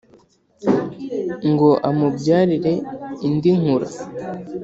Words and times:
Ngo 1.51 1.69
amubyarire 1.89 2.73
indi 3.27 3.51
Nkura, 3.59 3.87